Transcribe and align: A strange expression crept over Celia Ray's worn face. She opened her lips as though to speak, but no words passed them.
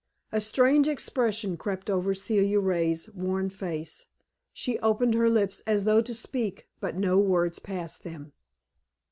A 0.31 0.41
strange 0.41 0.87
expression 0.87 1.57
crept 1.57 1.87
over 1.87 2.15
Celia 2.15 2.59
Ray's 2.59 3.07
worn 3.13 3.51
face. 3.51 4.07
She 4.51 4.79
opened 4.79 5.13
her 5.13 5.29
lips 5.29 5.61
as 5.67 5.83
though 5.83 6.01
to 6.01 6.15
speak, 6.15 6.67
but 6.79 6.97
no 6.97 7.19
words 7.19 7.59
passed 7.59 8.03
them. 8.03 8.33